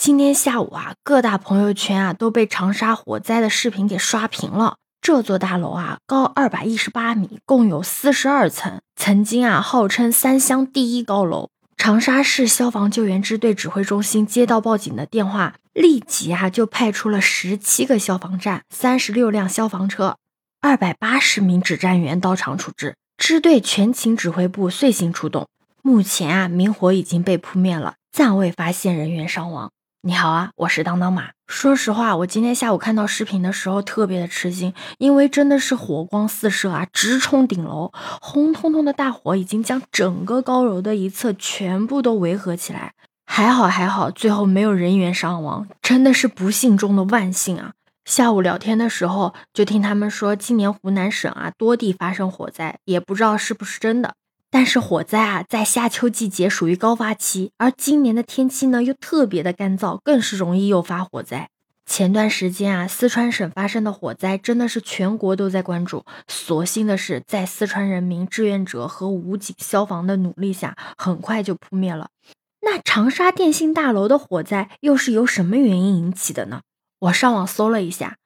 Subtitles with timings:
[0.00, 4.76] 今天下午啊，各大朋友圈啊都被长沙火灾的视频给刷屏了。
[5.02, 11.50] 这座大楼啊，高二百一十八米，共有四十二层，曾经啊号称三湘第一高楼。
[11.76, 20.16] 长沙市消防救援支队指挥中心接到报警的电话，立即啊就派出了十七个消防站、三十六辆消防车、
[20.62, 22.96] 二百八十名指战员到场处置。
[23.18, 25.46] 支队全勤指挥部遂行出动。
[25.82, 29.70] 目前啊，明火已经被扑灭了，暂未发现人员伤亡。
[30.02, 31.32] 你好啊，我是当当马。
[31.46, 37.92] 说实话，我今天下午看到视频的时候特别的吃惊，因为真的是火光四射啊，直冲顶楼，
[38.22, 42.94] 红彤彤的大火已经将整个高楼的一侧全部都围合起来。
[43.26, 47.72] 还好还好，最后没有人员伤亡，真的是不幸中的万幸啊！
[48.06, 54.14] 下午聊天的时候，就听他们说，今年湖南省啊多地发生火灾，也不知道是不是真的。
[54.50, 61.48] 但是火灾啊，在夏秋季节属于高发期，而今年的天气呢又特别的干燥，更是容易诱发火灾。
[61.86, 66.04] 前段时间啊，四川省发生的火灾真的是全国都在关注。
[66.28, 72.08] 所幸的是，在四川人民志愿者和武警消防的努力下，很快就扑灭了。
[72.62, 76.60] 那长沙电信大楼的火灾又是由什么原因引起的呢？
[76.98, 78.16] 我上网搜了一下。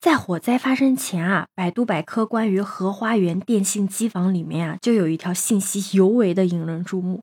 [0.00, 7.20] 在火灾发生前啊，百度百科关于荷花园电信机房里面啊，就有一条信息尤为的引人注目。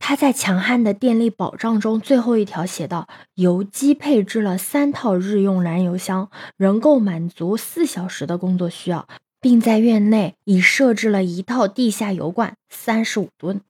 [0.00, 9.06] 它在强悍的电力保障中，最后一条写道：油机配置了三套日用燃油箱，能够满足四小时的工作需要，
[9.40, 13.60] 并在院内已设置了一套地下油罐，三十五吨。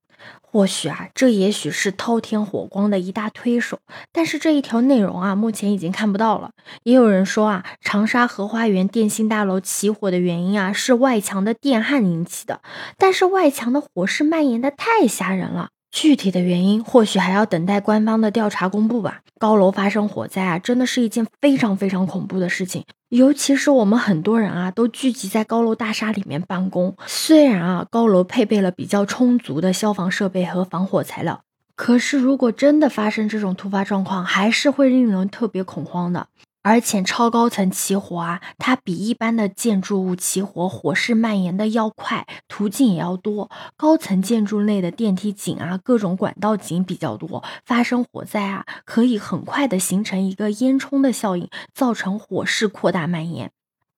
[0.40, 3.78] 或许啊，这也许是滔天火光的一大推手，
[4.12, 6.50] 但是这一条内容啊，目前已经看不到了。
[6.82, 12.62] 也有人说啊，长沙荷花园电信大楼起火的原因啊，是外墙的电焊引起的，
[12.96, 15.70] 但是外墙的火势蔓延的太吓人了。
[15.96, 19.20] 具体的原因或许还要等待官方的调查公布吧。
[19.40, 22.84] 高楼发生火灾啊，真的是一件非常非常恐怖的事情。
[23.08, 26.94] 尤其是我们很多人啊，都聚集在高楼大厦里面办公。
[27.06, 31.40] 虽然啊，高楼配备了比较充足的消防设备和防火材料，
[31.74, 36.26] 可是如果真的发生这种突发状况，还是会令人特别恐慌的。
[36.68, 43.48] 而且超高层起火啊，它比一般的建筑物起火火势蔓延的要快，途径也要多。
[43.76, 53.52] 高层建筑内的电梯井啊，各种管道井比较多，发生火灾啊，可以很快的形成一个烟囱的效应，造成火势扩大蔓延。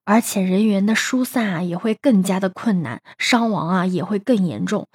[0.04, 4.86] 而且人员的疏散啊，也会更加的困难，伤亡啊也会更严重。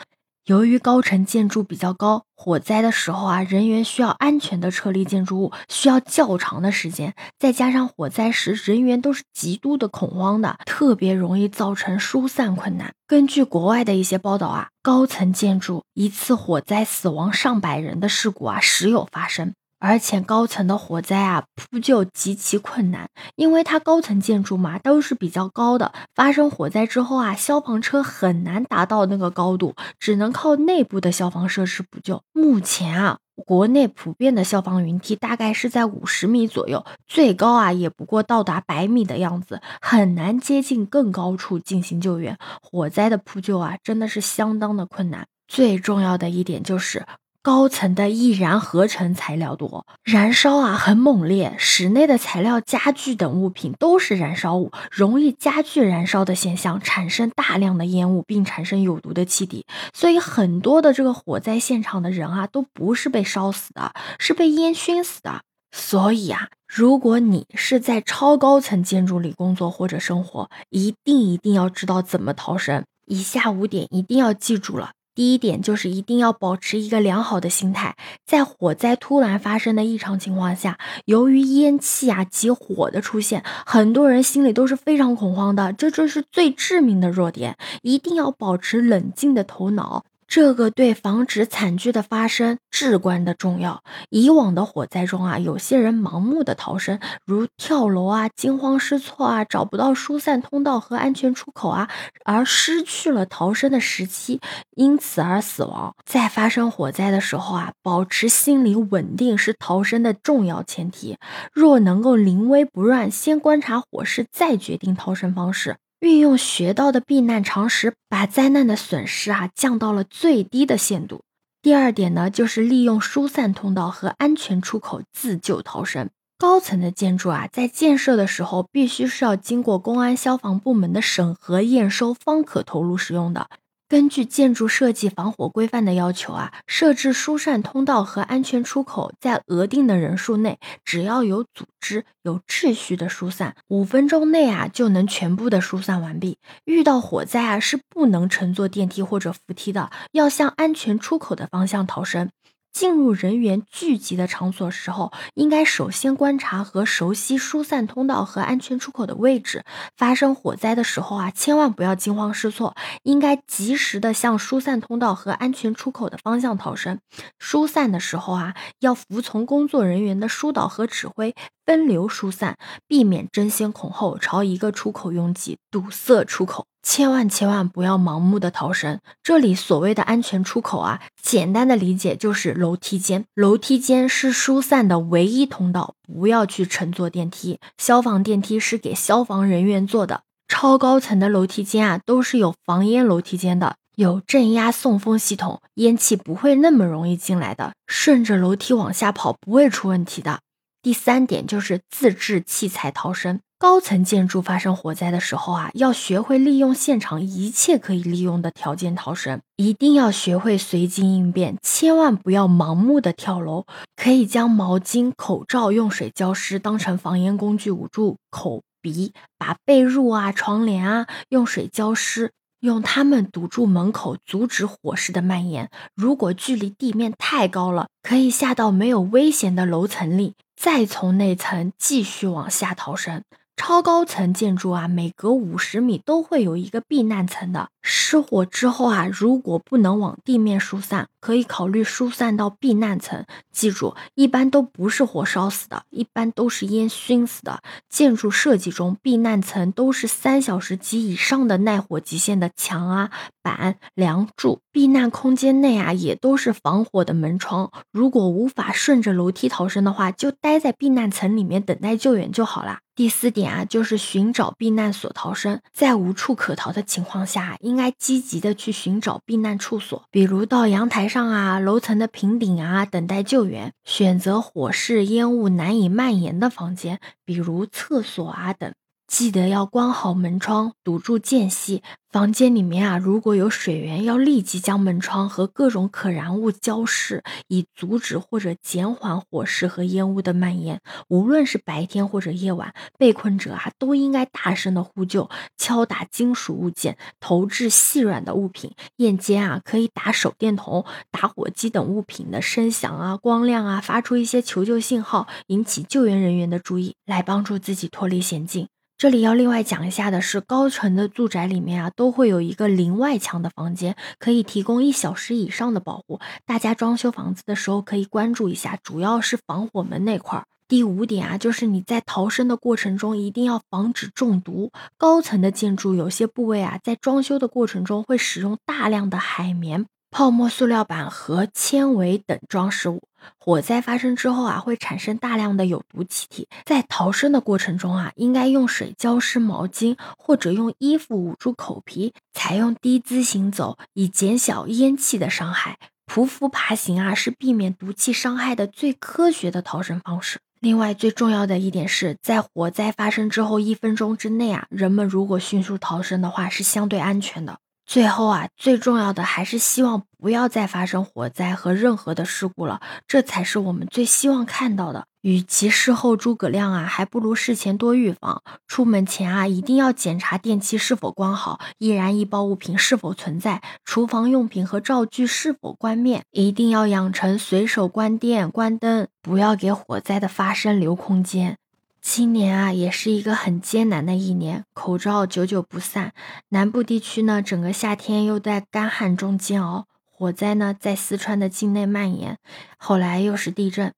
[0.46, 7.16] 由于高层建筑比较高，火灾的时候啊，人员需要安全的撤离建筑物，需要较长的时间。
[7.40, 12.94] 再加上火灾时人员都是极度的恐慌的，特别容易造成疏散困难。
[13.08, 19.54] 根据国外的一些报道啊，高层建筑一次火灾死亡上百人的事故啊，时有发生。
[19.86, 25.92] 而且高层的火灾啊，扑救极其困难，因为它高层建筑嘛，都是比较高的。
[26.16, 32.24] 发生火灾之后啊，消防车很难达到那个高度，只能靠内部的消防设施补救。
[32.32, 42.38] 目前啊，国内普遍的消防云梯大概是在五十米左右，最高啊也不过到达百米的样子，很难接近更高处进行救援。
[42.62, 45.28] 火灾的扑救啊，真的是相当的困难。
[45.46, 47.06] 最重要的一点就是。
[47.44, 59.66] 高层的易燃合成材料多，燃烧啊很猛烈，室内的材料、家具等物品都是燃烧物，容易加剧燃烧的现象，产生大量的烟雾，并产生有毒的气体。
[59.94, 65.42] 所以很多的这个火灾现场的人啊，都不是被烧死的，是被烟熏死的。
[65.74, 72.86] 所以啊，如果你是在超高层建筑里工作或者生活，一定一定要知道怎么逃生。
[73.06, 74.92] 以下五点一定要记住了。
[75.16, 90.04] 第一点就是一定要保持一个良好的心态，在火灾突然发生的异常情况下，由于烟气啊及火的出现，很多人心里都是非常恐慌的，这就是最致命的弱点，一定要保持冷静的头脑。
[90.36, 93.84] 这个对防止惨剧的发生至关的重要。
[94.10, 101.88] 以往的火灾中啊，有些人盲目的逃生，如跳楼啊、惊慌失措啊、找不到疏散通道和安全出口啊，
[102.26, 104.42] 而失去了逃生的时机，
[104.76, 105.96] 因此而死亡。
[106.04, 111.16] 在发生火灾的时候啊，保持心理稳定是逃生的重要前提。
[111.54, 115.76] 若能够临危不乱，先观察火势，再决定逃生方式。
[116.04, 121.22] 运用学到的避难常识，把灾难的损失啊降到了最低的限度。
[121.62, 126.10] 第二点呢，就是利用疏散通道和安全出口自救逃生。
[126.38, 133.48] 高层的建筑啊，在建设的时候必须是要经过公安消防部门的审核验收，方可投入使用的。
[133.94, 146.40] 根据建筑设计防火规范的要求啊，设置疏散通道和安全出口在额定的人数内，只要有组织、有秩序的疏散，五分钟内啊就能全部的疏散完毕。
[146.66, 152.32] 遇到火灾啊是不能乘坐电梯或者扶梯的，要向安全出口的方向逃生。
[152.74, 159.64] 进入人员聚集的场所时候，应该首先观察和熟悉疏散通道和安全出口的位置。
[159.96, 167.00] 发生火灾的时候啊，千万不要惊慌失措，应该及时的向疏散通道和安全出口的方向逃生。
[167.38, 171.36] 疏散的时候啊，要服从工作人员的疏导和指挥，
[171.66, 176.66] 分流疏散，避免争先恐后朝一个出口拥挤，堵塞出口。
[176.84, 179.00] 千万千万不要盲目的逃生。
[179.24, 183.26] 这里所谓的安全出口啊，简单的理解就是楼梯间。
[183.34, 187.60] 楼梯间是疏散的唯一通道，不要去乘坐电梯。
[187.78, 190.22] 消防电梯是给消防人员坐的。
[190.50, 197.74] 超高层的楼梯间啊，都是有防烟楼梯间的，有正压送风系统，烟气不会那么容易进来的。
[197.88, 200.42] 顺着楼梯往下跑不会出问题的。
[200.82, 203.40] 第三点就是自制器材逃生。
[203.64, 213.66] 高层建筑发生火灾的时候啊，要学会利用现场一切可以利用的条件逃生，一定要学会随机应变，千万不要盲目的跳楼。
[213.96, 225.70] 可以将毛巾、口罩用水浇湿，当成防烟工具捂住口鼻；把被褥啊、床帘啊用水浇湿，用它们堵住门口，阻止火势的蔓延。
[225.96, 233.24] 如果距离地面太高了，可以下到没有危险的楼层里，再从那层继续往下逃生。
[233.56, 237.70] 超高层建筑啊，每隔五十米都会有一个避难层的。
[237.84, 243.26] 失火之后啊，如果不能往地面疏散，可以考虑疏散到避难层。
[243.52, 247.62] 记住，一般都不是火烧死的，一般都是烟熏死的。
[247.90, 254.62] 建筑设计中，避难层都是三小时及以上的耐火极限的墙啊、板、梁柱。
[254.72, 257.72] 避难空间内啊，也都是防火的门窗。
[257.92, 262.80] 如果无法顺着楼梯逃生的话，就待在避难层里面等待救援就好啦。
[262.96, 265.60] 第四点啊，就是寻找避难所逃生。
[265.72, 273.74] 在无处可逃的情况下，应应该积极的去寻找避难处所，比如到阳台上啊、楼层的平顶啊，等待救援。
[273.84, 278.72] 选择火势烟雾难以蔓延的房间，比如厕所啊等。
[279.14, 281.84] 记得要关好门窗，堵住间隙。
[282.10, 290.82] 房间里面啊，如果有水源，要立即将门窗和各种可燃物浇湿，以阻止或者减缓火势和烟雾的蔓延。
[291.10, 298.72] 无论是白天或者夜晚，被困者啊都应该大声的呼救，敲打金属物件，投掷细软的物品。
[298.96, 308.68] 夜间啊，可以打手电筒、打火机等物品的声响啊、光亮啊，发出一些求救信号，引起救援人员的注意，来帮助自己脱离险境。
[309.04, 316.22] 这里要另外讲一下的是，高层的住宅里面啊，都会有一个临外墙的房间，可以提供一小时以上的保护。
[316.46, 320.46] 大家装修房子的时候可以关注一下，主要是防火门那块儿。
[320.70, 324.72] 第五点啊，就是你在逃生的过程中一定要防止中毒。
[324.98, 329.86] 高层的建筑有些部位啊，在装修的过程中会使用大量的海绵。
[330.14, 333.02] 泡沫塑料板和纤维等装饰物，
[333.40, 336.48] 火灾发生之后啊，会产生大量的有毒气体。
[336.66, 345.80] 在逃生的过程中啊，应该用水浇湿毛巾，或者用衣服捂住口鼻，采用低姿行走，以减小烟气的伤害。
[346.06, 350.40] 匍匐爬行啊，是避免毒气伤害的最科学的逃生方式。
[350.60, 357.58] 另外，最重要的一点是在火灾发生之后一分钟之内啊，人们如果迅速逃生的话，是相对安全的。
[357.86, 365.06] 最后啊，最重要的还是希望不要再发生火灾和任何的事故了，这才是我们最希望看到的。
[365.22, 368.42] 与其事后诸葛亮啊，还不如事前多预防。
[368.68, 376.24] 出门前啊，一定要检查电器是否关好，易燃易爆物品是否存在，厨房用品和灶具是否关灭。
[376.32, 381.58] 一定要养成随手关电、关灯，不要给火灾的发生留空间。
[382.06, 386.14] 今年啊，也是一个很艰难的一年，口罩久久不散。
[386.50, 392.38] 南部地区呢，整个夏天又在干旱中煎熬，火灾呢在四川的境内蔓延，
[392.78, 393.94] 后来又是地震。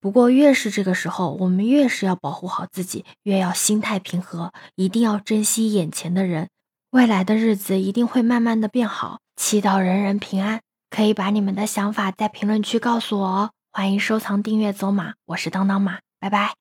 [0.00, 6.48] 不过越是这个时候，我们越是要保护好自己，越要心态平和，一定要珍惜眼前的人。
[6.90, 10.62] 未来的日子一定会慢慢的变好，祈祷人人平安。
[10.88, 13.50] 可以把你们的想法在评论区告诉我哦。
[13.70, 16.54] 欢迎收藏、订阅走马，我是当当马，拜拜。